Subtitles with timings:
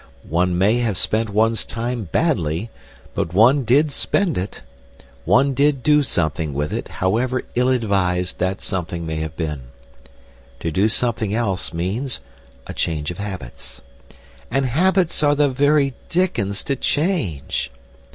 [0.29, 2.71] One may have spent one's time badly,
[3.13, 4.63] but one did spend it;
[5.25, 9.65] one did do something with it, however ill advised that something may have been.
[10.59, 12.19] To do something else means
[12.65, 13.83] a change of habits.
[14.49, 17.69] And habits are the very dickens to change!